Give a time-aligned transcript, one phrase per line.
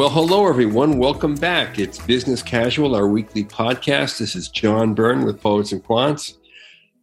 [0.00, 0.96] Well, hello, everyone.
[0.96, 1.78] Welcome back.
[1.78, 4.16] It's Business Casual, our weekly podcast.
[4.16, 6.38] This is John Byrne with Poets and Quants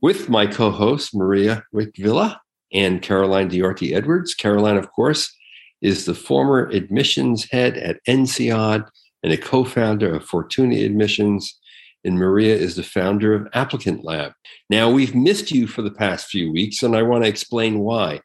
[0.02, 2.42] with my co host, Maria Wich-Vila
[2.74, 4.34] and Caroline Diarte Edwards.
[4.34, 5.32] Caroline, of course,
[5.80, 8.90] is the former admissions head at INSEAD
[9.22, 11.56] and a co founder of Fortuna Admissions.
[12.04, 14.32] And Maria is the founder of Applicant Lab.
[14.72, 18.22] Now, we've missed you for the past few weeks, and I want to explain why.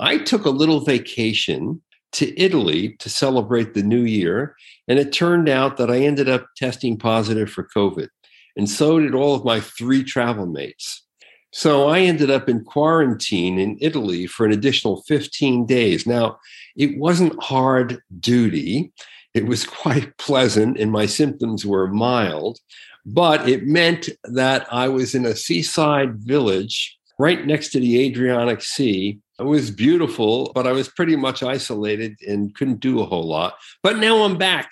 [0.00, 1.80] I took a little vacation
[2.16, 4.56] to Italy to celebrate the new year,
[4.88, 8.08] and it turned out that I ended up testing positive for COVID.
[8.56, 11.04] And so did all of my three travel mates.
[11.52, 16.06] So I ended up in quarantine in Italy for an additional 15 days.
[16.06, 16.38] Now,
[16.74, 18.92] it wasn't hard duty.
[19.34, 22.58] It was quite pleasant, and my symptoms were mild,
[23.04, 28.62] but it meant that I was in a seaside village right next to the Adriatic
[28.62, 29.18] Sea.
[29.38, 33.54] It was beautiful, but I was pretty much isolated and couldn't do a whole lot.
[33.82, 34.70] But now I'm back.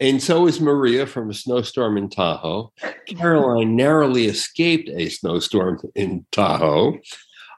[0.00, 2.72] And so is Maria from a snowstorm in Tahoe.
[3.06, 6.98] Caroline narrowly escaped a snowstorm in Tahoe.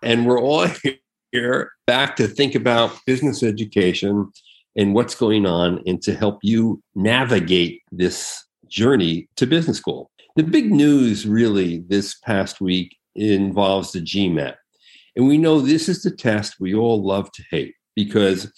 [0.02, 0.68] And we're all
[1.32, 4.30] here back to think about business education
[4.76, 10.10] and what's going on and to help you navigate this journey to business school.
[10.36, 14.56] The big news, really, this past week involves the GMAT.
[15.16, 18.52] And we know this is the test we all love to hate because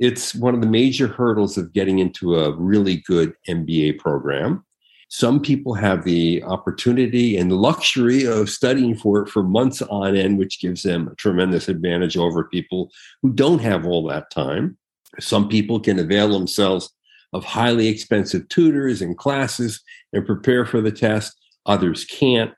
[0.00, 4.64] it's one of the major hurdles of getting into a really good MBA program.
[5.08, 10.38] Some people have the opportunity and luxury of studying for it for months on end,
[10.38, 14.78] which gives them a tremendous advantage over people who don't have all that time.
[15.20, 16.90] Some people can avail themselves
[17.32, 21.38] of highly expensive tutors and classes and prepare for the test.
[21.66, 22.52] Others can't.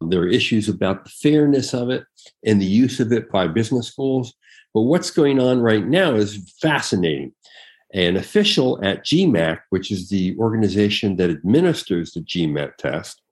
[0.00, 2.04] There are issues about the fairness of it
[2.44, 4.34] and the use of it by business schools.
[4.74, 7.32] But what's going on right now is fascinating.
[7.94, 13.22] An official at GMAC, which is the organization that administers the GMAT test,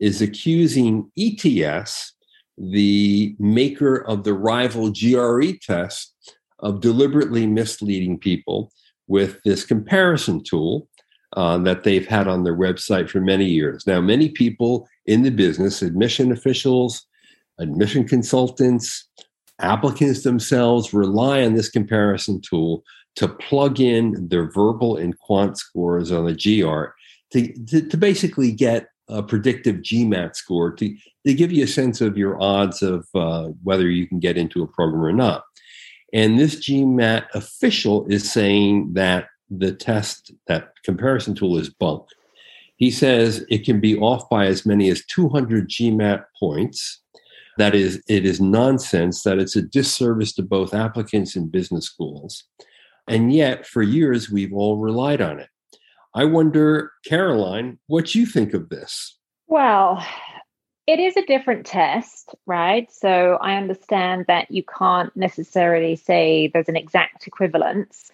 [0.00, 2.12] is accusing ETS,
[2.58, 6.14] the maker of the rival GRE test,
[6.58, 8.70] of deliberately misleading people
[9.08, 10.88] with this comparison tool
[11.36, 13.86] uh, that they've had on their website for many years.
[13.86, 17.06] Now, many people in the business, admission officials,
[17.58, 19.08] admission consultants,
[19.60, 22.82] applicants themselves rely on this comparison tool
[23.16, 26.94] to plug in their verbal and quant scores on the GR
[27.32, 30.96] to, to, to basically get a predictive GMAT score to,
[31.26, 34.62] to give you a sense of your odds of uh, whether you can get into
[34.62, 35.44] a program or not.
[36.12, 42.04] And this GMAT official is saying that the test, that comparison tool is bunk.
[42.82, 47.00] He says it can be off by as many as 200 GMAT points.
[47.56, 52.42] That is, it is nonsense, that it's a disservice to both applicants and business schools.
[53.06, 55.48] And yet, for years, we've all relied on it.
[56.16, 59.16] I wonder, Caroline, what you think of this?
[59.46, 60.04] Well,
[60.88, 62.90] it is a different test, right?
[62.90, 68.10] So I understand that you can't necessarily say there's an exact equivalence.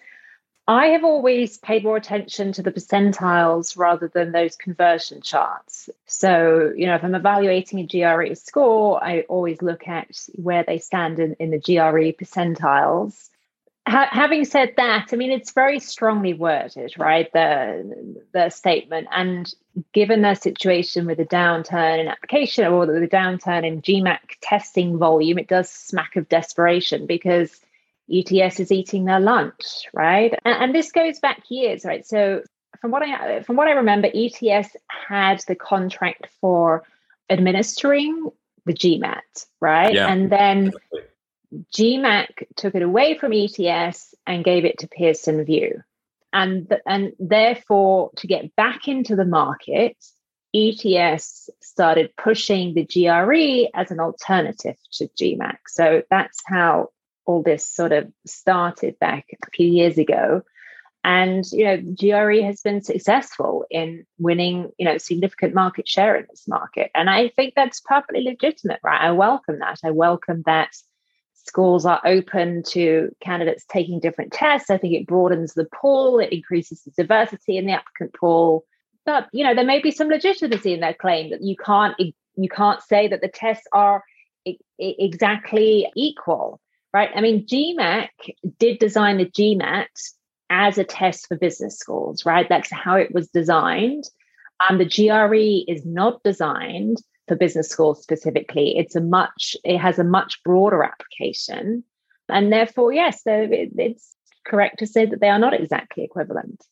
[0.69, 5.89] I have always paid more attention to the percentiles rather than those conversion charts.
[6.05, 10.77] So, you know, if I'm evaluating a GRE score, I always look at where they
[10.77, 13.29] stand in, in the GRE percentiles.
[13.87, 17.33] Ha- having said that, I mean, it's very strongly worded, right?
[17.33, 19.07] The, the statement.
[19.09, 19.51] And
[19.91, 25.39] given their situation with the downturn in application or the downturn in GMAC testing volume,
[25.39, 27.59] it does smack of desperation because
[28.11, 30.33] ETS is eating their lunch, right?
[30.45, 32.05] And, and, this goes back years, right?
[32.05, 32.43] So
[32.81, 36.83] from what I from what I remember, ETS had the contract for
[37.29, 38.29] administering
[38.65, 39.93] the GMAT, right?
[39.93, 40.11] Yeah.
[40.11, 40.71] And then
[41.75, 45.81] GMAC took it away from ETS and gave it to Pearson VUE.
[46.31, 49.97] And, and therefore, to get back into the market,
[50.53, 55.57] ETS started pushing the GRE as an alternative to GMAC.
[55.67, 56.89] So that's how
[57.29, 60.41] all this sort of started back a few years ago.
[61.03, 66.25] And you know, GRE has been successful in winning, you know, significant market share in
[66.27, 66.89] this market.
[66.95, 68.99] And I think that's perfectly legitimate, right?
[68.99, 69.77] I welcome that.
[69.85, 70.71] I welcome that
[71.35, 74.71] schools are open to candidates taking different tests.
[74.71, 78.65] I think it broadens the pool, it increases the diversity in the applicant pool.
[79.05, 82.49] But you know, there may be some legitimacy in their claim that you can't you
[82.49, 84.03] can't say that the tests are
[84.79, 86.59] exactly equal
[86.93, 87.09] right?
[87.15, 88.09] I mean, GMAC
[88.57, 89.87] did design the GMAT
[90.49, 92.47] as a test for business schools, right?
[92.49, 94.05] That's how it was designed.
[94.67, 96.97] Um, the GRE is not designed
[97.27, 98.77] for business schools specifically.
[98.77, 101.83] It's a much, it has a much broader application.
[102.27, 104.15] And therefore, yes, so it, it's
[104.45, 106.63] correct to say that they are not exactly equivalent.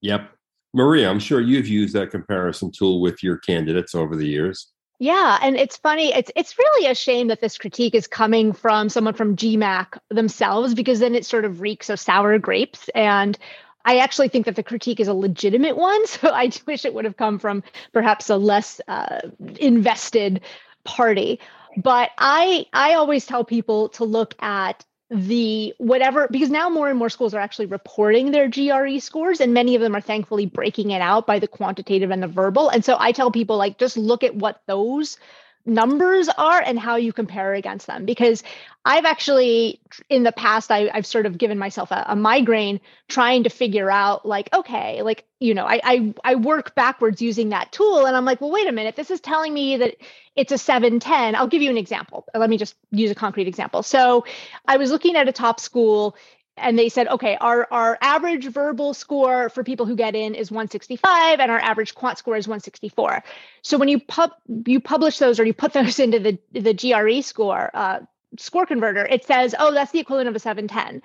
[0.00, 0.30] Yep.
[0.74, 4.71] Maria, I'm sure you've used that comparison tool with your candidates over the years.
[5.02, 6.14] Yeah, and it's funny.
[6.14, 10.74] It's it's really a shame that this critique is coming from someone from GMAC themselves
[10.74, 12.88] because then it sort of reeks of sour grapes.
[12.94, 13.36] And
[13.84, 16.06] I actually think that the critique is a legitimate one.
[16.06, 19.22] So I wish it would have come from perhaps a less uh,
[19.58, 20.40] invested
[20.84, 21.40] party.
[21.76, 26.98] But I I always tell people to look at the whatever because now more and
[26.98, 30.90] more schools are actually reporting their GRE scores and many of them are thankfully breaking
[30.90, 32.70] it out by the quantitative and the verbal.
[32.70, 35.18] And so I tell people like just look at what those
[35.64, 38.04] numbers are and how you compare against them.
[38.04, 38.42] Because
[38.84, 43.44] i've actually in the past I, have sort of given myself a, a, migraine trying
[43.44, 47.70] to figure out like okay like you know I, I i work backwards using that
[47.70, 49.96] tool and i'm like well wait a minute this is telling me that
[50.34, 52.24] it's a 710 i'll give you an example.
[52.34, 53.82] Let me just use a concrete example.
[53.82, 54.24] So
[54.66, 56.16] i was looking at a top school
[56.56, 60.50] and they said, okay, our, our average verbal score for people who get in is
[60.50, 63.24] 165 and our average quant score is 164.
[63.62, 64.32] So when you pub
[64.66, 68.00] you publish those or you put those into the, the GRE score, uh,
[68.38, 71.02] score converter, it says, oh, that's the equivalent of a 710.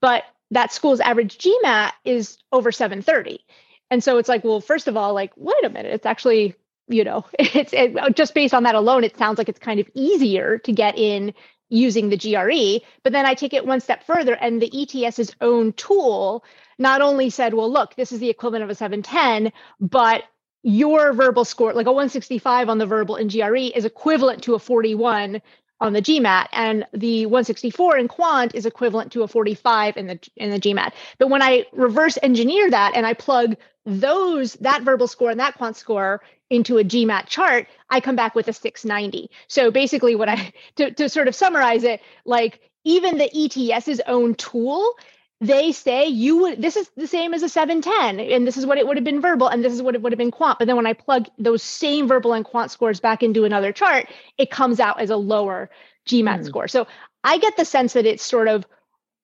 [0.00, 3.44] But that school's average GMAT is over 730.
[3.90, 6.54] And so it's like, well, first of all, like, wait a minute, it's actually,
[6.88, 9.88] you know, it's it, just based on that alone, it sounds like it's kind of
[9.94, 11.34] easier to get in
[11.68, 12.84] using the GRE.
[13.02, 16.44] But then I take it one step further, and the ETS's own tool
[16.78, 20.24] not only said, well, look, this is the equivalent of a 710, but
[20.62, 24.58] your verbal score, like a 165 on the verbal in GRE, is equivalent to a
[24.58, 25.40] 41
[25.80, 30.18] on the GMAT, and the 164 in quant is equivalent to a 45 in the
[30.36, 30.92] in the GMAT.
[31.18, 33.56] But when I reverse engineer that and I plug
[33.86, 38.34] those that verbal score and that quant score into a GMAT chart, I come back
[38.34, 39.30] with a 690.
[39.48, 44.34] So basically, what I to, to sort of summarize it, like even the ETS's own
[44.34, 44.94] tool,
[45.40, 48.78] they say you would this is the same as a 710, and this is what
[48.78, 50.58] it would have been verbal, and this is what it would have been quant.
[50.58, 54.08] But then when I plug those same verbal and quant scores back into another chart,
[54.38, 55.70] it comes out as a lower
[56.08, 56.46] GMAT mm.
[56.46, 56.68] score.
[56.68, 56.86] So
[57.22, 58.66] I get the sense that it's sort of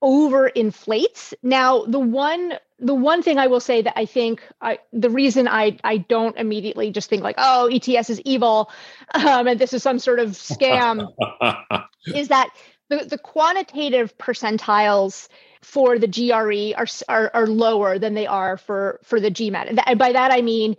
[0.03, 1.33] over inflates.
[1.43, 5.47] Now, the one the one thing I will say that I think I, the reason
[5.47, 8.71] I I don't immediately just think like oh ETS is evil
[9.15, 11.07] um, and this is some sort of scam
[12.15, 12.51] is that
[12.91, 15.29] the the quantitative percentiles
[15.63, 19.79] for the GRE are, are are lower than they are for for the GMAT.
[19.87, 20.77] And by that I mean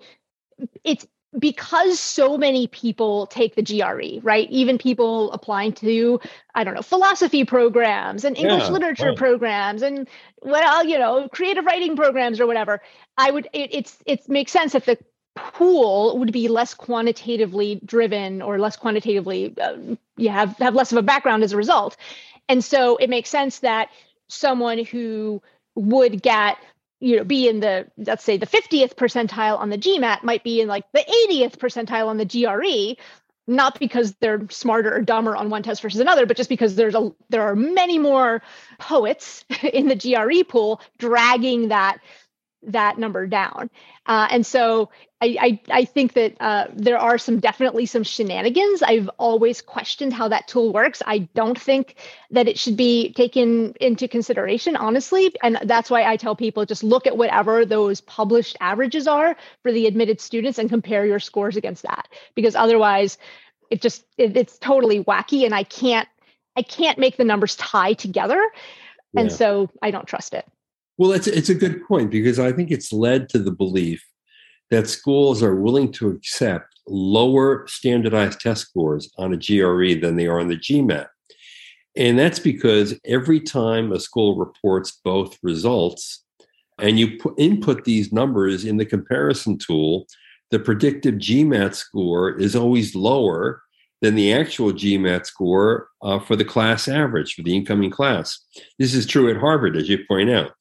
[0.83, 1.07] it's
[1.37, 4.49] because so many people take the GRE, right?
[4.51, 6.19] Even people applying to,
[6.53, 9.17] I don't know, philosophy programs and English yeah, literature right.
[9.17, 10.07] programs and
[10.41, 12.81] well, you know, creative writing programs or whatever.
[13.17, 14.97] I would it, it's it makes sense that the
[15.35, 19.77] pool would be less quantitatively driven or less quantitatively uh,
[20.17, 21.97] you have have less of a background as a result.
[22.47, 23.89] And so it makes sense that
[24.27, 25.41] someone who
[25.75, 26.57] would get
[27.03, 30.61] you know be in the let's say the 50th percentile on the gmat might be
[30.61, 32.99] in like the 80th percentile on the gre
[33.45, 36.95] not because they're smarter or dumber on one test versus another but just because there's
[36.95, 38.41] a there are many more
[38.79, 41.99] poets in the gre pool dragging that
[42.67, 43.69] that number down.
[44.05, 44.89] Uh, and so
[45.21, 48.83] I, I, I think that uh, there are some definitely some shenanigans.
[48.83, 51.01] I've always questioned how that tool works.
[51.05, 51.95] I don't think
[52.31, 55.33] that it should be taken into consideration, honestly.
[55.41, 59.71] And that's why I tell people just look at whatever those published averages are for
[59.71, 62.09] the admitted students and compare your scores against that.
[62.35, 63.17] Because otherwise,
[63.69, 66.09] it just it, it's totally wacky, and I can't
[66.57, 68.41] I can't make the numbers tie together.
[69.13, 69.21] Yeah.
[69.21, 70.45] And so I don't trust it.
[70.97, 74.03] Well, it's it's a good point because I think it's led to the belief
[74.69, 80.27] that schools are willing to accept lower standardized test scores on a GRE than they
[80.27, 81.07] are on the GMAT.
[81.95, 86.23] And that's because every time a school reports both results
[86.79, 90.07] and you put, input these numbers in the comparison tool,
[90.49, 93.61] the predictive GMAT score is always lower
[94.01, 98.39] than the actual GMAT score uh, for the class average for the incoming class.
[98.79, 100.51] This is true at Harvard, as you point out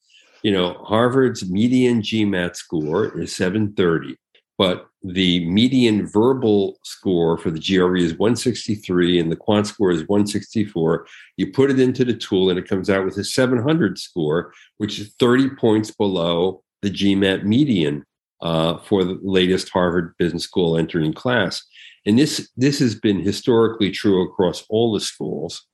[0.43, 4.17] you know, Harvard's median GMAT score is 730,
[4.57, 10.07] but the median verbal score for the GRE is 163 and the quant score is
[10.07, 11.07] 164.
[11.37, 14.99] You put it into the tool and it comes out with a 700 score, which
[14.99, 18.05] is 30 points below the GMAT median
[18.41, 21.63] uh, for the latest Harvard Business School entering class.
[22.05, 25.65] And this, this has been historically true across all the schools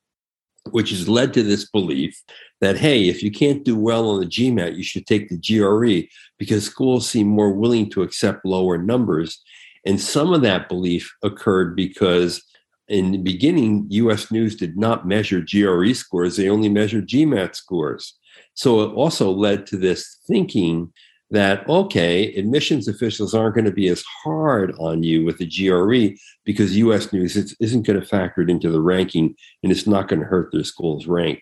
[0.71, 2.21] which has led to this belief
[2.61, 6.07] that hey, if you can't do well on the GMAT, you should take the GRE
[6.37, 9.41] because schools seem more willing to accept lower numbers.
[9.85, 12.43] And some of that belief occurred because
[12.89, 18.17] in the beginning, US News did not measure GRE scores, they only measured GMAT scores.
[18.55, 20.91] So it also led to this thinking
[21.31, 26.15] that okay, admissions officials aren't going to be as hard on you with the GRE
[26.43, 27.13] because U.S.
[27.13, 30.51] News isn't going to factor it into the ranking and it's not going to hurt
[30.51, 31.41] their school's rank.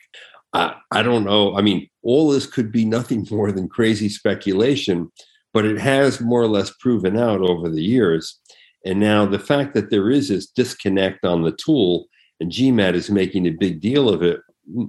[0.53, 1.56] I, I don't know.
[1.56, 5.12] I mean, all this could be nothing more than crazy speculation,
[5.53, 8.39] but it has more or less proven out over the years.
[8.86, 12.08] And now the fact that there is this disconnect on the tool
[12.39, 14.39] and GMAT is making a big deal of it,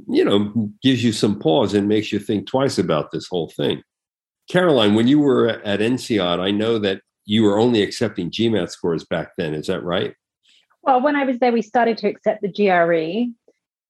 [0.09, 3.83] you know, gives you some pause and makes you think twice about this whole thing.
[4.49, 9.05] Caroline, when you were at INSEAD, I know that you were only accepting GMAT scores
[9.05, 9.55] back then.
[9.55, 10.15] Is that right?
[10.83, 13.31] Well, when I was there, we started to accept the GRE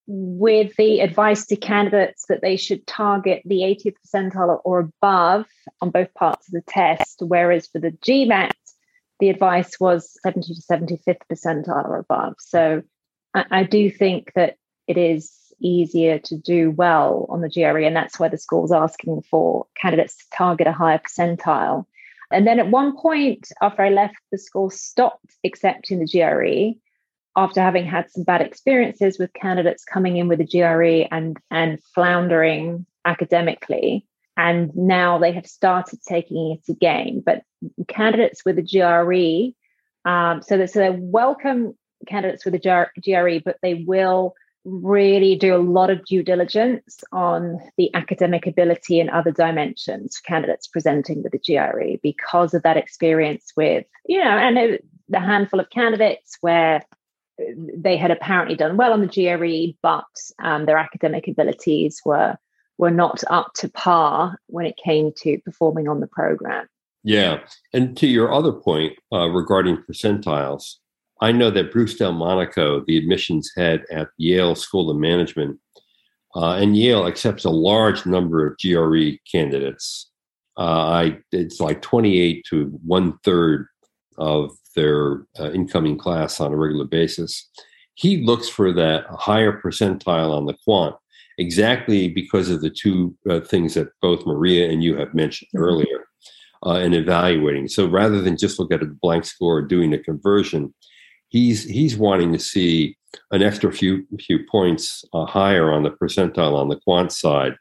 [0.08, 5.46] with the advice to candidates that they should target the 80th percentile or above
[5.80, 8.52] on both parts of the test, whereas for the GMAT,
[9.20, 12.34] the advice was 70 to 75th percentile or above.
[12.38, 12.82] So
[13.34, 17.96] I, I do think that it is easier to do well on the GRE, and
[17.96, 21.86] that's why the school's asking for candidates to target a higher percentile.
[22.30, 26.78] And then at one point after I left, the school stopped accepting the GRE
[27.36, 31.82] after having had some bad experiences with candidates coming in with a GRE and and
[31.94, 34.04] floundering academically.
[34.36, 37.22] And now they have started taking it again.
[37.24, 37.42] But
[37.88, 39.54] candidates with a GRE,
[40.08, 44.34] um, so, that, so they welcome candidates with a GRE, but they will
[44.68, 50.26] really do a lot of due diligence on the academic ability and other dimensions for
[50.26, 54.78] candidates presenting with the GRE because of that experience with, you know, and a,
[55.14, 56.82] handful of candidates where
[57.56, 60.04] they had apparently done well on the GRE, but
[60.42, 62.36] um, their academic abilities were
[62.76, 66.66] were not up to par when it came to performing on the program.
[67.02, 67.40] Yeah,
[67.72, 70.76] and to your other point uh, regarding percentiles,
[71.20, 75.58] I know that Bruce Delmonico, the admissions head at Yale School of Management,
[76.36, 80.10] uh, and Yale accepts a large number of GRE candidates.
[80.56, 83.66] Uh, I it's like 28 to one third
[84.18, 87.48] of their uh, incoming class on a regular basis.
[87.94, 90.94] He looks for that higher percentile on the quant
[91.38, 95.64] exactly because of the two uh, things that both Maria and you have mentioned mm-hmm.
[95.64, 96.08] earlier
[96.66, 97.68] uh, in evaluating.
[97.68, 100.74] So rather than just look at a blank score or doing a conversion,
[101.28, 102.96] he's he's wanting to see
[103.30, 107.54] an extra few few points uh, higher on the percentile on the quant side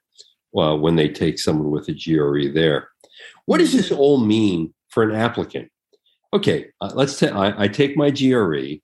[0.58, 2.90] uh, when they take someone with a GRE there.
[3.46, 5.70] What does this all mean for an applicant?
[6.34, 8.80] Okay, uh, let's say I take my GRE.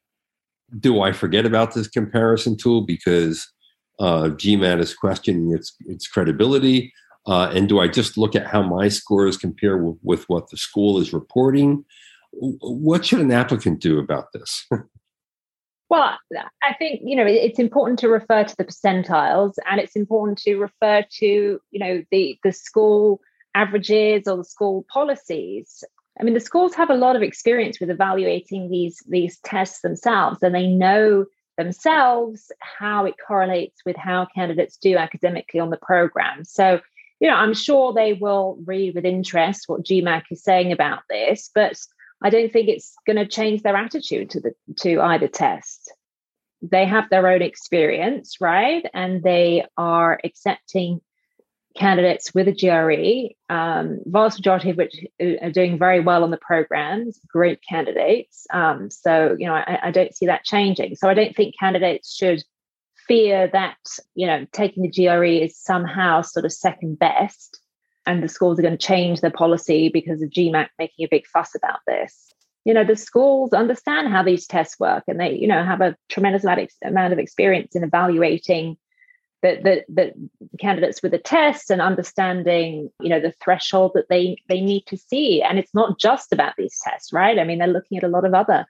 [0.80, 3.52] Do I forget about this comparison tool because
[4.00, 6.94] uh, GMAT is questioning its its credibility?
[7.26, 10.58] Uh, and do I just look at how my scores compare w- with what the
[10.58, 11.86] school is reporting?
[12.34, 14.66] What should an applicant do about this?
[15.90, 16.18] Well,
[16.64, 20.56] I think you know it's important to refer to the percentiles, and it's important to
[20.56, 23.22] refer to you know the the school
[23.54, 25.84] averages or the school policies.
[26.20, 30.42] I mean, the schools have a lot of experience with evaluating these these tests themselves,
[30.42, 31.26] and they know
[31.58, 36.44] themselves how it correlates with how candidates do academically on the program.
[36.44, 36.82] So,
[37.20, 41.52] you know, I'm sure they will read with interest what GMAC is saying about this,
[41.54, 41.78] but
[42.24, 45.94] I don't think it's going to change their attitude to the to either test.
[46.62, 48.86] They have their own experience, right?
[48.94, 51.02] And they are accepting
[51.76, 56.38] candidates with a GRE, um, vast majority of which are doing very well on the
[56.38, 58.46] programs, great candidates.
[58.54, 60.96] Um, so, you know, I, I don't see that changing.
[60.96, 62.44] So I don't think candidates should
[63.08, 63.78] fear that,
[64.16, 67.60] you know, taking the GRE is somehow sort of second best
[68.06, 71.26] and the schools are going to change their policy because of GMAC making a big
[71.28, 72.32] fuss about this.
[72.66, 75.96] You know, the schools understand how these tests work and they, you know, have a
[76.10, 78.78] tremendous amount of experience in evaluating
[79.42, 80.30] the, the, the
[80.60, 84.98] candidates with the test and understanding, you know, the threshold that they, they need to
[84.98, 85.42] see.
[85.42, 87.38] And it's not just about these tests, right?
[87.38, 88.66] I mean, they're looking at a lot of other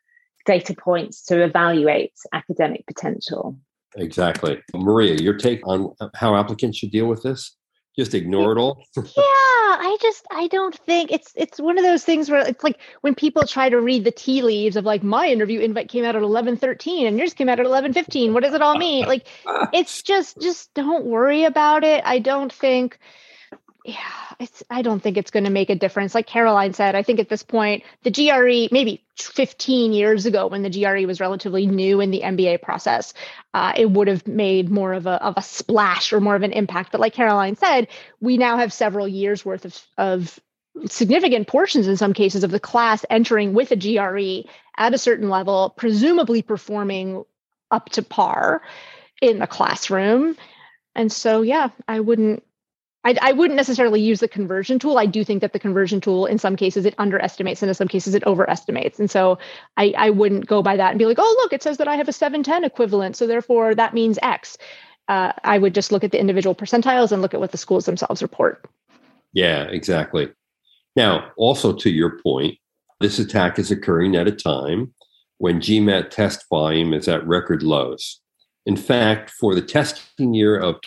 [0.46, 3.58] data points to evaluate academic potential.
[3.96, 4.62] Exactly.
[4.74, 7.56] Maria, your take on how applicants should deal with this?
[7.98, 8.84] Just ignore it all?
[8.96, 12.80] Yeah i just i don't think it's it's one of those things where it's like
[13.02, 16.16] when people try to read the tea leaves of like my interview invite came out
[16.16, 19.06] at 11:13 and yours came out at 11:15 what does it all mean?
[19.06, 19.28] Like
[19.74, 22.04] it's just just don't worry about it.
[22.06, 23.00] I don't think
[23.86, 23.98] yeah,
[24.40, 26.16] it's I don't think it's going to make a difference.
[26.16, 30.64] Like Caroline said, I think at this point, the GRE, maybe 15 years ago when
[30.64, 33.14] the GRE was relatively new in the MBA process,
[33.54, 36.54] uh, it would have made more of a of a splash or more of an
[36.54, 36.94] impact.
[36.94, 37.90] But like Caroline said,
[38.22, 40.40] we now have several years worth of of
[40.86, 45.30] significant portions in some cases of the class entering with a GRE at a certain
[45.30, 47.26] level, presumably performing
[47.70, 48.62] up to par
[49.22, 50.38] in the classroom.
[50.96, 52.44] And so, yeah, I wouldn't
[53.06, 54.98] I, I, wouldn't necessarily use the conversion tool.
[54.98, 57.88] I do think that the conversion tool, in some cases, it underestimates, and in some
[57.88, 59.00] cases, it overestimates.
[59.00, 59.38] And so,
[59.78, 61.96] I, I wouldn't go by that and be like, "Oh, look, it says that I
[61.96, 64.58] have a 710 equivalent, so therefore that means X."
[65.08, 67.86] Uh, I would just look at the individual percentiles and look at what the schools
[67.86, 68.66] themselves report.
[69.34, 70.32] Yeah, exactly.
[70.96, 72.58] Now, also to your point,
[73.02, 74.94] this attack is occurring at a time
[75.40, 78.22] when GMAT test volume is at record lows.
[78.66, 80.80] In fact, for the testing year of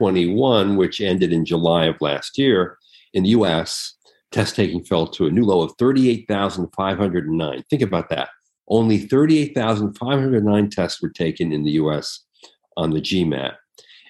[0.00, 2.78] 2021, which ended in July of last year,
[3.12, 3.94] in the US,
[4.32, 7.64] test taking fell to a new low of 38,509.
[7.70, 8.28] Think about that.
[8.68, 12.24] Only 38,509 tests were taken in the US
[12.76, 13.54] on the GMAT.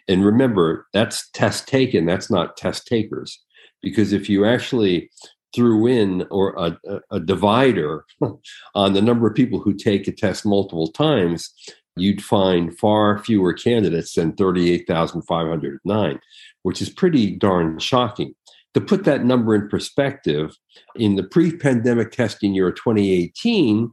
[0.09, 3.43] And remember, that's test taken, that's not test takers.
[3.83, 5.11] Because if you actually
[5.55, 8.05] threw in or a, a, divider
[8.75, 11.55] on the number of people who take a test multiple times,
[11.97, 16.21] you'd find far fewer candidates than 38,509,
[16.63, 18.35] which is pretty darn shocking.
[18.75, 20.57] To put that number in perspective,
[20.97, 23.91] in the pre pandemic testing year of 2018,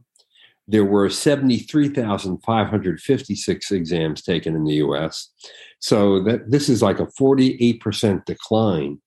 [0.66, 5.30] there were 73,556 exams taken in the US.
[5.78, 9.00] So that this is like a 48% decline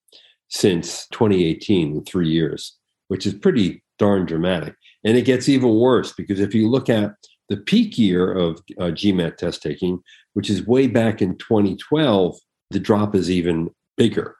[0.50, 4.75] since 2018 in three years, which is pretty darn dramatic.
[5.04, 7.16] And it gets even worse because if you look at
[7.50, 10.00] the peak year of uh, GMAT test taking,
[10.34, 12.38] which is way back in 2012,
[12.72, 14.36] the drop is even bigger.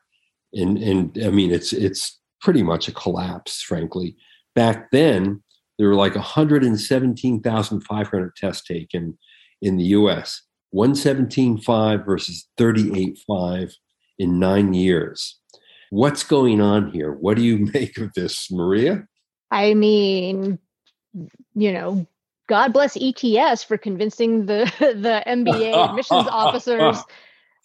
[0.54, 4.16] And, and I mean, it's, it's pretty much a collapse, frankly.
[4.56, 5.44] Back then,
[5.78, 9.18] there were like 117,500 tests taken
[9.62, 10.42] in the US,
[10.74, 13.74] 117.5 versus 38.5
[14.18, 15.40] in nine years.
[15.90, 17.12] What's going on here?
[17.12, 19.06] What do you make of this, Maria?
[19.52, 20.60] I mean,
[21.54, 22.08] you know,
[22.48, 27.04] God bless ETS for convincing the the MBA admissions officers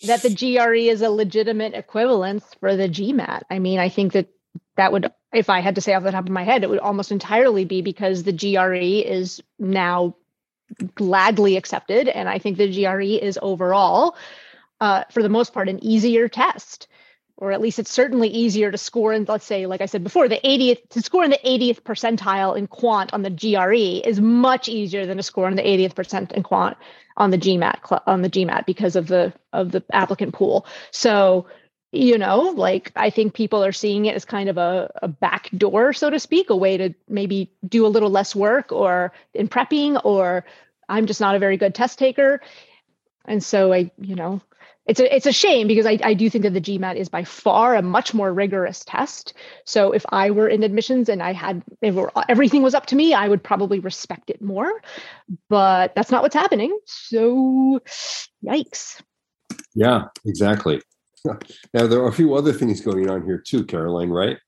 [0.06, 3.42] that the GRE is a legitimate equivalence for the GMAT.
[3.50, 4.28] I mean, I think that
[4.76, 6.78] that would, if I had to say off the top of my head, it would
[6.78, 10.16] almost entirely be because the GRE is now
[10.94, 14.16] gladly accepted, and I think the GRE is overall,
[14.80, 16.88] uh, for the most part, an easier test
[17.40, 20.28] or at least it's certainly easier to score in, let's say, like I said before,
[20.28, 24.68] the 80th, to score in the 80th percentile in quant on the GRE is much
[24.68, 26.76] easier than to score in the 80th percent in quant
[27.16, 30.66] on the GMAT, on the GMAT because of the, of the applicant pool.
[30.90, 31.46] So,
[31.92, 35.48] you know, like I think people are seeing it as kind of a, a back
[35.56, 39.48] door, so to speak, a way to maybe do a little less work or in
[39.48, 40.44] prepping, or
[40.90, 42.42] I'm just not a very good test taker.
[43.24, 44.40] And so I, you know,
[44.90, 47.22] it's a it's a shame because I, I do think that the GMAT is by
[47.22, 49.34] far a much more rigorous test.
[49.64, 51.96] So if I were in admissions and I had if
[52.28, 54.72] everything was up to me, I would probably respect it more.
[55.48, 56.76] But that's not what's happening.
[56.86, 57.80] So
[58.44, 59.00] yikes.
[59.74, 60.82] Yeah, exactly.
[61.74, 64.38] Now there are a few other things going on here too, Caroline, right?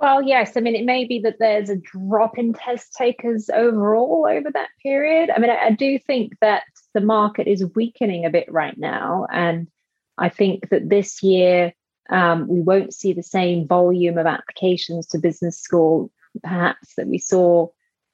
[0.00, 0.56] Well, yes.
[0.56, 4.68] I mean, it may be that there's a drop in test takers overall over that
[4.82, 5.30] period.
[5.30, 6.62] I mean, I, I, do think that
[6.94, 9.26] the market is weakening a bit right now.
[9.32, 9.68] And
[10.16, 11.72] I think that this year
[12.10, 17.18] um, we won't see the same volume of applications to business school, perhaps, that we
[17.18, 17.68] saw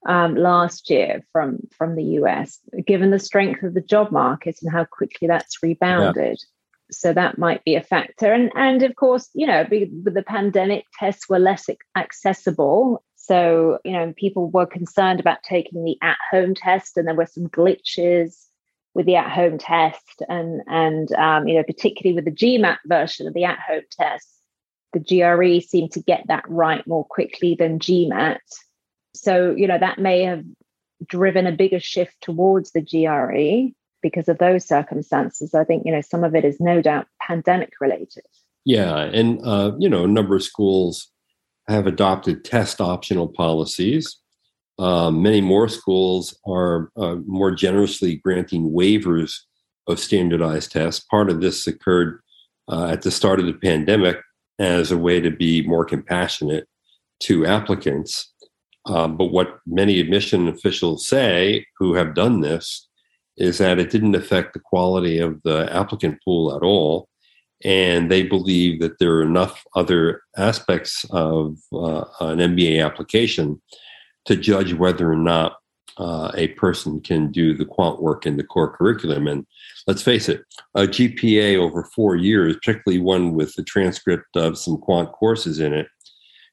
[0.07, 4.73] um, last year from, from the US, given the strength of the job market and
[4.73, 6.43] how quickly that's rebounded.
[6.91, 8.33] So that might be a factor.
[8.33, 13.03] And and of course you know the pandemic tests were less accessible.
[13.17, 17.27] So you know people were concerned about taking the at home test and there were
[17.27, 18.47] some glitches
[18.95, 20.23] with the at home test.
[20.29, 24.29] And and um, you know particularly with the gmat version of the at home test
[24.95, 28.39] the gre seemed to get that right more quickly than gmat
[29.15, 30.45] so you know that may have
[31.07, 35.55] driven a bigger shift towards the gre because of those circumstances.
[35.55, 38.23] I think, you know, some of it is no doubt pandemic related.
[38.67, 38.99] Yeah.
[38.99, 41.11] And, uh, you know, a number of schools
[41.69, 44.19] have adopted test optional policies.
[44.79, 49.33] Um, many more schools are uh, more generously granting waivers
[49.87, 51.03] of standardized tests.
[51.11, 52.21] Part of this occurred
[52.71, 54.19] uh, at the start of the pandemic
[54.59, 56.69] as a way to be more compassionate
[57.21, 58.35] to applicants.
[58.85, 62.87] Um, but what many admission officials say who have done this
[63.37, 67.09] is that it didn't affect the quality of the applicant pool at all.
[67.65, 73.61] And they believe that there are enough other aspects of uh, an MBA application
[74.27, 75.57] to judge whether or not
[75.97, 79.27] uh, a person can do the quant work in the core curriculum.
[79.27, 79.47] And
[79.87, 80.43] let's face it,
[80.75, 85.73] a GPA over four years, particularly one with the transcript of some quant courses in
[85.73, 85.87] it,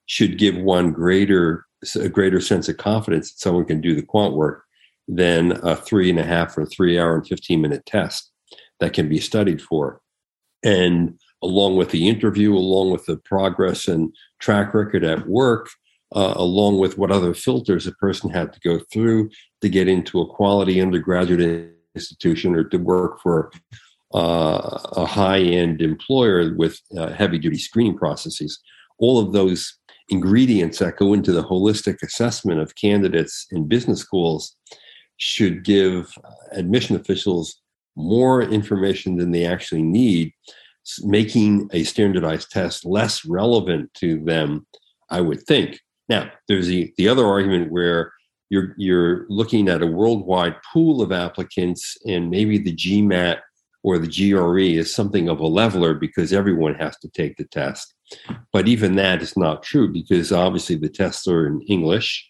[0.05, 1.65] should give one greater
[1.95, 4.65] a greater sense of confidence that someone can do the quant work
[5.11, 8.31] than a three and a half or three hour and 15 minute test
[8.79, 9.99] that can be studied for.
[10.63, 15.67] And along with the interview, along with the progress and track record at work,
[16.15, 19.29] uh, along with what other filters a person had to go through
[19.61, 23.51] to get into a quality undergraduate institution or to work for
[24.13, 28.59] uh, a high end employer with uh, heavy duty screening processes.
[28.97, 29.77] All of those
[30.09, 34.55] ingredients that go into the holistic assessment of candidates in business schools
[35.21, 36.11] should give
[36.51, 37.61] admission officials
[37.95, 40.33] more information than they actually need,
[41.03, 44.65] making a standardized test less relevant to them,
[45.11, 45.79] I would think.
[46.09, 48.11] Now, there's the, the other argument where
[48.49, 53.41] you're, you're looking at a worldwide pool of applicants, and maybe the GMAT
[53.83, 57.93] or the GRE is something of a leveler because everyone has to take the test.
[58.51, 62.27] But even that is not true because obviously the tests are in English.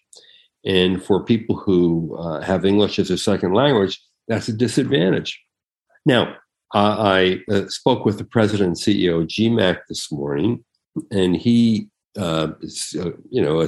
[0.65, 5.41] And for people who uh, have English as a second language, that's a disadvantage.
[6.05, 6.35] Now,
[6.73, 10.63] uh, I uh, spoke with the president and CEO of GMAC this morning,
[11.11, 13.67] and he, uh, is, uh, you know,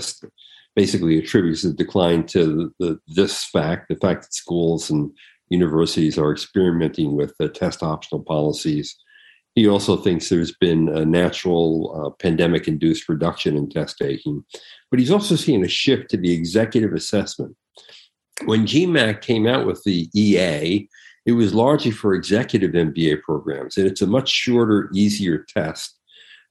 [0.75, 2.45] basically attributes the decline to
[2.79, 5.11] the, the, this fact, the fact that schools and
[5.49, 8.95] universities are experimenting with the test optional policies.
[9.55, 14.43] He also thinks there's been a natural uh, pandemic induced reduction in test taking,
[14.89, 17.55] but he's also seeing a shift to the executive assessment.
[18.45, 20.89] When GMAC came out with the EA,
[21.25, 25.99] it was largely for executive MBA programs, and it's a much shorter, easier test.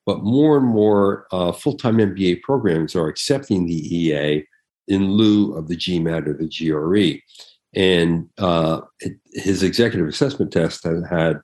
[0.06, 4.44] But more and more uh, full time MBA programs are accepting the EA
[4.88, 7.20] in lieu of the GMAT or the GRE.
[7.74, 11.40] And uh, it, his executive assessment test has had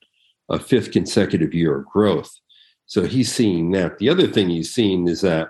[0.51, 2.31] a fifth consecutive year of growth.
[2.87, 3.99] So he's seeing that.
[3.99, 5.49] The other thing he's seeing is that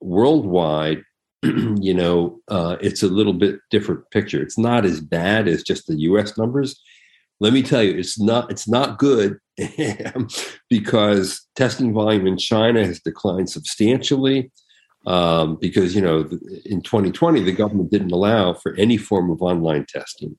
[0.00, 1.02] worldwide,
[1.42, 4.42] you know, uh, it's a little bit different picture.
[4.42, 6.38] It's not as bad as just the U.S.
[6.38, 6.80] numbers.
[7.38, 8.50] Let me tell you, it's not.
[8.50, 9.38] It's not good
[10.68, 14.50] because testing volume in China has declined substantially
[15.06, 16.28] um, because you know
[16.64, 20.36] in 2020 the government didn't allow for any form of online testing.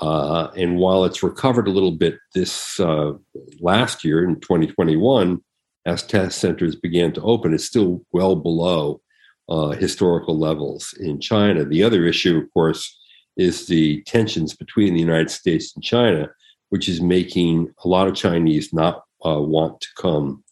[0.00, 3.12] Uh, and while it's recovered a little bit this uh,
[3.60, 5.40] last year in 2021,
[5.86, 9.00] as test centers began to open, it's still well below
[9.48, 11.64] uh, historical levels in China.
[11.64, 12.98] The other issue, of course,
[13.36, 16.28] is the tensions between the United States and China,
[16.70, 20.42] which is making a lot of Chinese not uh, want to come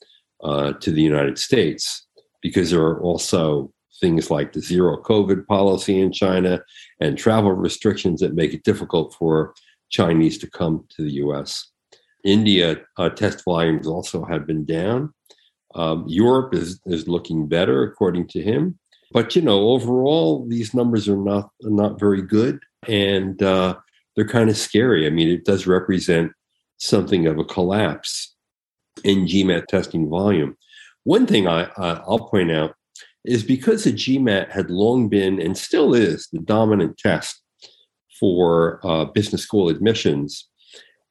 [0.43, 2.07] uh, to the United States
[2.41, 6.63] because there are also things like the zero COVID policy in China
[7.01, 9.55] and travel restrictions that make it difficult for
[9.91, 11.71] Chinese to come to the US.
[12.25, 15.13] India uh, test volumes also have been down.
[15.75, 18.79] Um, Europe is, is looking better, according to him.
[19.13, 23.77] But you know, overall, these numbers are not not very good, and uh,
[24.17, 25.07] they're kind of scary.
[25.07, 26.33] I mean, it does represent
[26.79, 28.35] something of a collapse
[29.05, 30.57] in GMAT testing volume.
[31.05, 32.75] One thing I, I'll point out
[33.25, 37.43] is because the GMAT had long been and still is the dominant test
[38.21, 40.49] for uh, business school admissions,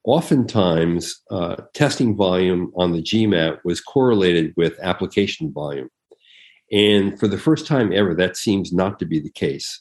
[0.04, 5.88] oftentimes uh, testing volume on the GMAT was correlated with application volume.
[6.72, 9.80] And for the first time ever, that seems not to be the case.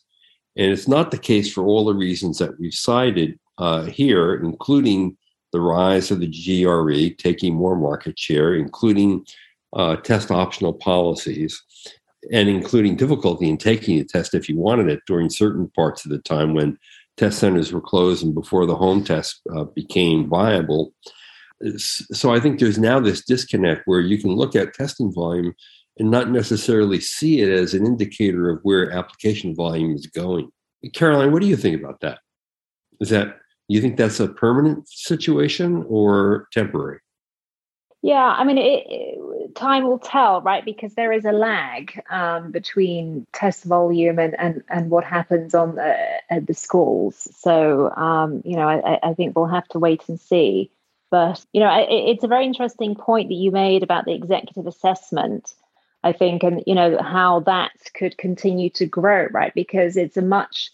[0.56, 5.17] And it's not the case for all the reasons that we've cited uh, here, including
[5.52, 9.26] the rise of the GRE taking more market share, including
[9.74, 11.62] uh, test optional policies,
[12.31, 16.12] and including difficulty in taking a test if you wanted it during certain parts of
[16.12, 16.77] the time when
[17.17, 20.93] test centers were closed and before the home test uh, became viable.
[21.77, 25.53] So I think there's now this disconnect where you can look at testing volume
[25.97, 30.49] and not necessarily see it as an indicator of where application volume is going.
[30.93, 32.19] Caroline, what do you think about that?
[32.99, 36.99] Is that you think that's a permanent situation or temporary?
[38.04, 40.66] Yeah, I mean, it, it, time will tell, right?
[40.66, 45.76] Because there is a lag um, between test volume and, and, and what happens on
[45.76, 45.96] the,
[46.30, 47.30] at the schools.
[47.38, 50.70] So, um, you know, I, I, think we'll have to wait and see.
[51.12, 54.68] But, you know, it, it's a very interesting point that you made about the executive
[54.68, 55.54] assessment,
[56.04, 59.54] I think, and, you know, how that could continue to grow, right?
[59.56, 60.72] Because it's a much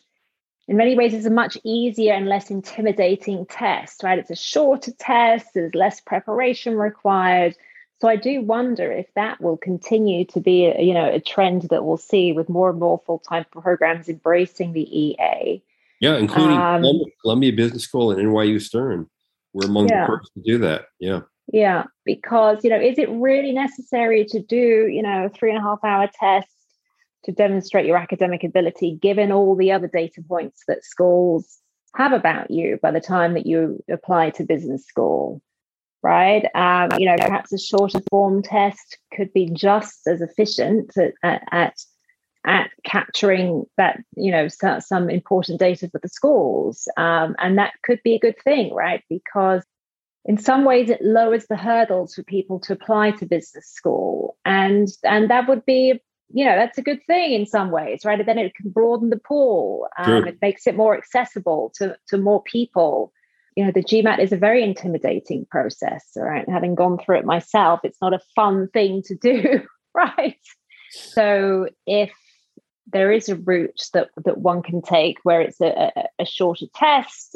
[0.70, 4.20] in many ways it's a much easier and less intimidating test right?
[4.20, 7.58] It's a shorter test there's less preparation required.
[8.00, 11.64] So i do wonder if that will continue to be a, you know a trend
[11.64, 15.62] that we'll see with more and more full-time programs embracing the ea
[16.00, 16.86] yeah including um,
[17.22, 19.06] columbia business school and nyu stern
[19.52, 20.06] we're among yeah.
[20.06, 21.22] the first to do that yeah.
[21.52, 25.62] Yeah because you know is it really necessary to do you know three and a
[25.62, 26.48] half hour test
[27.26, 31.60] to demonstrate your academic ability, given all the other data points that schools
[31.96, 35.42] have about you by the time that you apply to business school.
[36.02, 36.46] right?
[36.56, 41.78] Um, you know, perhaps a shorter form test could be just as efficient at, at,
[42.46, 46.88] at capturing that, you know, some, some important data for the schools.
[46.98, 49.04] Um, and that could be a good thing, right?
[49.10, 49.64] Because
[50.26, 54.38] in some ways it lowers the hurdles for people to apply to business school.
[54.46, 56.02] And and that would be
[56.32, 58.20] you know that's a good thing in some ways right?
[58.20, 62.18] And then it can broaden the pool um, it makes it more accessible to to
[62.18, 63.12] more people.
[63.56, 66.48] You know the gmat is a very intimidating process right?
[66.48, 69.62] Having gone through it myself it's not a fun thing to do
[69.94, 70.40] right?
[70.92, 72.12] So if
[72.92, 77.36] there is a route that that one can take where it's a, a shorter test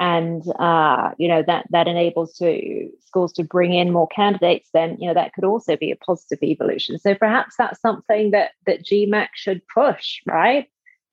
[0.00, 4.96] and uh, you know that that enables to schools to bring in more candidates then
[4.98, 6.98] you know that could also be a positive evolution.
[6.98, 10.66] So perhaps that's something that that gmat should push right?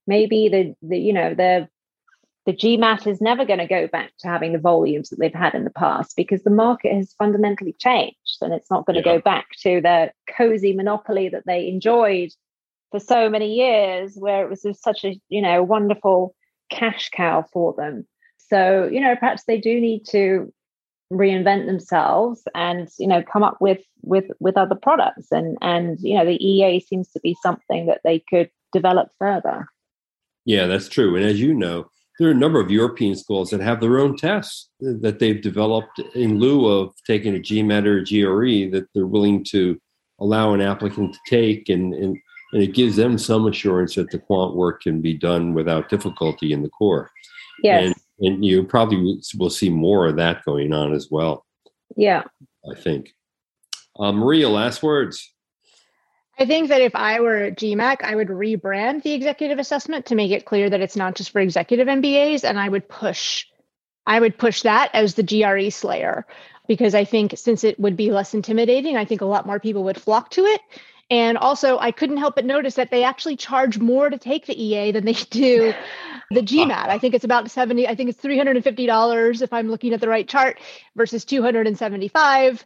[0.07, 1.67] Maybe the, the you know the
[2.45, 5.55] the gmat is never going to go back to having the volumes that they've had
[5.55, 9.15] in the past because the market has fundamentally changed and it's not going to yeah.
[9.15, 12.29] go back to the cozy monopoly that they enjoyed
[12.91, 16.35] for so many years where it was just such a you know wonderful
[16.69, 18.05] cash cow for them
[18.49, 20.51] so, you know, perhaps they do need to
[21.13, 25.27] reinvent themselves and you know come up with with with other products.
[25.31, 29.67] And and you know the ea seems to be something that they could develop further.
[30.45, 31.15] Yeah that's true.
[31.15, 34.15] And as you know there are a number of european schools that have their own
[34.15, 39.05] tests that they've developed in lieu of taking a gmat or a gre that they're
[39.05, 39.77] willing to
[40.19, 41.69] allow an applicant to take.
[41.69, 42.17] And and,
[42.53, 46.53] and it gives them some assurance that the quant work can be done without difficulty
[46.53, 47.11] in the core.
[47.63, 47.85] Yes.
[47.85, 51.45] And and you probably will see more of that going on as well.
[51.95, 52.23] Yeah,
[52.69, 53.13] I think.
[53.97, 55.33] Uh, Maria, last words.
[56.37, 60.15] I think that if I were at GMAC, I would rebrand the executive assessment to
[60.15, 63.45] make it clear that it's not just for executive MBAs, and I would push,
[64.05, 66.25] I would push that as the GRE Slayer,
[66.67, 69.85] because I think since it would be less intimidating, I think a lot more people
[69.85, 70.61] would flock to it.
[71.09, 74.61] And also, I couldn't help but notice that they actually charge more to take the
[74.61, 75.73] EA than they do
[76.31, 76.89] the GMAT.
[76.89, 80.27] I think it's about 70, I think it's $350 if I'm looking at the right
[80.27, 80.59] chart
[80.95, 82.65] versus 275.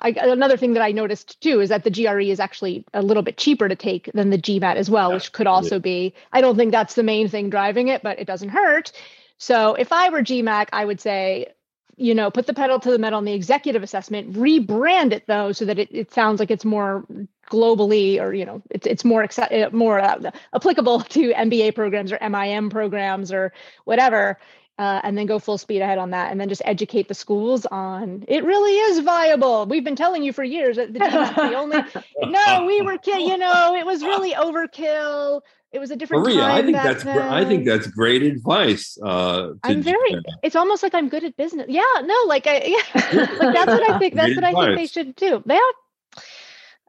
[0.00, 3.22] I, another thing that I noticed too is that the GRE is actually a little
[3.22, 6.56] bit cheaper to take than the GMAT as well, which could also be, I don't
[6.56, 8.92] think that's the main thing driving it, but it doesn't hurt.
[9.38, 11.52] So if I were GMAC, I would say
[11.96, 15.52] you know, put the pedal to the metal on the executive assessment, rebrand it though,
[15.52, 17.04] so that it, it sounds like it's more
[17.50, 22.18] globally or, you know, it's, it's more, uh, more uh, applicable to MBA programs or
[22.20, 23.52] MIM programs or
[23.84, 24.38] whatever.
[24.78, 27.66] Uh, and then go full speed ahead on that and then just educate the schools
[27.66, 31.78] on it really is viable we've been telling you for years that the, the only
[32.22, 36.44] no we were kidding you know it was really overkill it was a different Maria,
[36.44, 37.18] I think that's then.
[37.18, 38.98] I think that's great advice.
[39.02, 40.22] Uh, I'm very.
[40.42, 41.64] It's almost like I'm good at business.
[41.68, 44.14] Yeah, no, like I yeah, like that's what I think.
[44.14, 44.54] That's what advice.
[44.54, 45.42] I think they should do.
[45.46, 45.58] Yeah.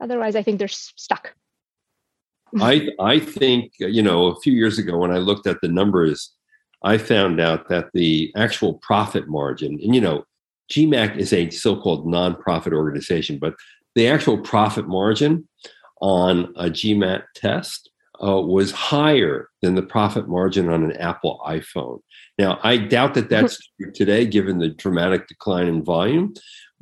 [0.03, 1.33] Otherwise, I think they're stuck.
[2.61, 6.31] I I think you know a few years ago when I looked at the numbers,
[6.83, 10.25] I found out that the actual profit margin, and you know,
[10.71, 13.55] GMAC is a so-called nonprofit organization, but
[13.95, 15.47] the actual profit margin
[16.01, 17.89] on a GMAT test
[18.21, 21.99] uh, was higher than the profit margin on an Apple iPhone.
[22.37, 26.33] Now, I doubt that that's true today, given the dramatic decline in volume.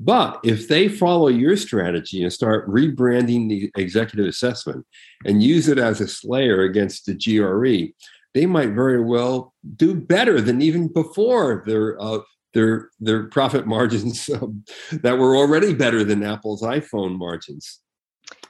[0.04, 4.84] But if they follow your strategy and start rebranding the executive assessment
[5.26, 7.94] and use it as a slayer against the GRE,
[8.34, 12.20] they might very well do better than even before their uh,
[12.56, 17.80] their their profit margins um, that were already better than Apple's iPhone margins.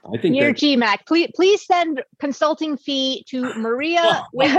[0.05, 4.55] I think Dear GMAC, please please send consulting fee to Maria with.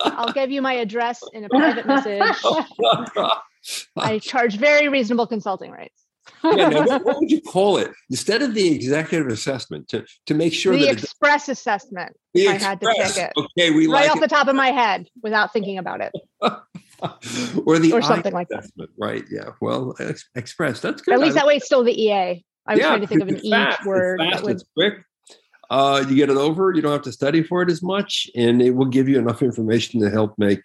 [0.00, 2.22] I'll give you my address in a private message.
[3.96, 6.02] I charge very reasonable consulting rates.
[6.42, 10.34] yeah, now, what, what, would you call it instead of the executive assessment to, to
[10.34, 12.16] make sure the that express assessment?
[12.34, 12.68] The I express.
[12.68, 13.32] had to pick it.
[13.36, 14.20] Okay, we right like off it.
[14.20, 16.12] the top of my head without thinking about it.
[17.64, 18.68] or the or something like that.
[18.98, 19.24] Right?
[19.30, 19.50] Yeah.
[19.60, 20.80] Well, ex- express.
[20.80, 21.14] That's good.
[21.14, 22.44] At least that way, it's still the EA.
[22.66, 24.20] I was yeah, trying to think of an fast, each word.
[24.20, 24.56] It's fast, would...
[24.56, 24.94] It's quick.
[25.70, 26.72] Uh, you get it over.
[26.74, 29.42] You don't have to study for it as much, and it will give you enough
[29.42, 30.62] information to help make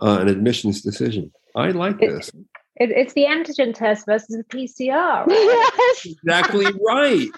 [0.00, 1.32] uh, an admissions decision.
[1.56, 2.30] I like it, this.
[2.76, 5.26] It, it's the antigen test versus the PCR.
[5.26, 5.28] Right?
[5.28, 7.28] Yes, exactly right.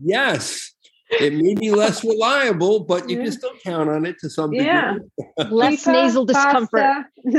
[0.00, 0.74] Yes,
[1.10, 3.24] it may be less reliable, but you yeah.
[3.24, 4.66] can still count on it to some degree.
[4.66, 4.96] Yeah,
[5.50, 7.06] less nasal discomfort.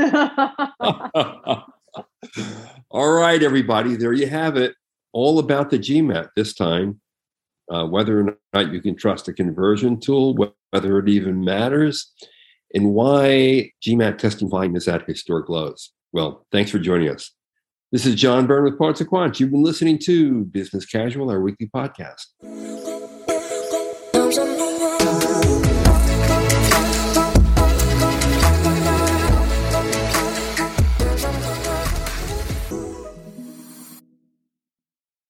[2.90, 4.74] All right, everybody, there you have it
[5.12, 7.00] all about the GMAT this time,
[7.70, 10.34] uh, whether or not you can trust a conversion tool,
[10.72, 12.12] whether it even matters,
[12.74, 15.92] and why GMAT testing volume is at historic lows.
[16.12, 17.32] Well, thanks for joining us.
[17.92, 19.40] This is John Byrne with Poets of Quants.
[19.40, 22.87] You've been listening to Business Casual, our weekly podcast.